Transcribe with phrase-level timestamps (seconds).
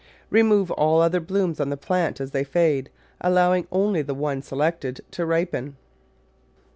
[0.31, 2.89] Remove all other blooms on the plant, as they fade,
[3.23, 5.77] allowing only the one selected to ripen.